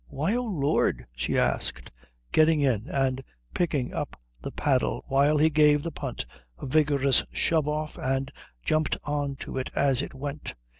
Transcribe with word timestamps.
"Why 0.07 0.35
O 0.35 0.41
Lord?" 0.43 1.05
she 1.15 1.37
asked, 1.37 1.91
getting 2.31 2.59
in 2.59 2.89
and 2.89 3.23
picking 3.53 3.93
up 3.93 4.19
the 4.41 4.51
paddle 4.51 5.05
while 5.07 5.37
he 5.37 5.51
gave 5.51 5.83
the 5.83 5.91
punt 5.91 6.25
a 6.57 6.65
vigorous 6.65 7.23
shove 7.31 7.67
off 7.67 7.99
and 7.99 8.31
jumped 8.63 8.97
on 9.03 9.35
to 9.35 9.59
it 9.59 9.69
as 9.75 10.01
it 10.01 10.15
went. 10.15 10.55